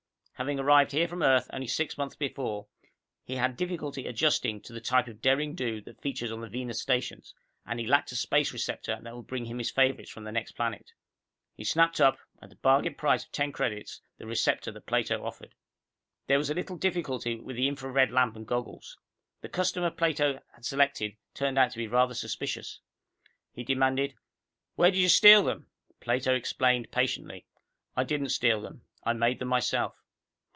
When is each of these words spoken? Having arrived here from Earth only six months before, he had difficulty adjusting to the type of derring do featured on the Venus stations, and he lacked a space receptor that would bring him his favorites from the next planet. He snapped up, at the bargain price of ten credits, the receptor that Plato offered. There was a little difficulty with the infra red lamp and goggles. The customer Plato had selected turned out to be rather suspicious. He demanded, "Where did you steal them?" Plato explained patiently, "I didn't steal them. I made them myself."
Having 0.41 0.57
arrived 0.59 0.91
here 0.91 1.07
from 1.07 1.21
Earth 1.21 1.47
only 1.53 1.67
six 1.67 1.99
months 1.99 2.15
before, 2.15 2.65
he 3.23 3.35
had 3.35 3.55
difficulty 3.55 4.07
adjusting 4.07 4.59
to 4.61 4.73
the 4.73 4.81
type 4.81 5.07
of 5.07 5.21
derring 5.21 5.53
do 5.53 5.83
featured 6.01 6.31
on 6.31 6.41
the 6.41 6.49
Venus 6.49 6.81
stations, 6.81 7.35
and 7.63 7.79
he 7.79 7.85
lacked 7.85 8.11
a 8.11 8.15
space 8.15 8.51
receptor 8.51 8.97
that 9.03 9.15
would 9.15 9.27
bring 9.27 9.45
him 9.45 9.59
his 9.59 9.69
favorites 9.69 10.09
from 10.09 10.23
the 10.23 10.31
next 10.31 10.53
planet. 10.53 10.93
He 11.53 11.63
snapped 11.63 12.01
up, 12.01 12.17
at 12.41 12.49
the 12.49 12.55
bargain 12.55 12.95
price 12.95 13.23
of 13.23 13.31
ten 13.31 13.51
credits, 13.51 14.01
the 14.17 14.25
receptor 14.25 14.71
that 14.71 14.87
Plato 14.87 15.23
offered. 15.23 15.53
There 16.25 16.39
was 16.39 16.49
a 16.49 16.55
little 16.55 16.75
difficulty 16.75 17.39
with 17.39 17.55
the 17.55 17.67
infra 17.67 17.91
red 17.91 18.09
lamp 18.09 18.35
and 18.35 18.47
goggles. 18.47 18.97
The 19.41 19.47
customer 19.47 19.91
Plato 19.91 20.39
had 20.55 20.65
selected 20.65 21.17
turned 21.35 21.59
out 21.59 21.69
to 21.73 21.77
be 21.77 21.85
rather 21.87 22.15
suspicious. 22.15 22.79
He 23.53 23.63
demanded, 23.63 24.15
"Where 24.73 24.89
did 24.89 24.97
you 24.97 25.09
steal 25.09 25.43
them?" 25.43 25.67
Plato 25.99 26.33
explained 26.33 26.89
patiently, 26.89 27.45
"I 27.95 28.03
didn't 28.05 28.29
steal 28.29 28.59
them. 28.59 28.81
I 29.03 29.13
made 29.13 29.37
them 29.37 29.47
myself." 29.49 29.99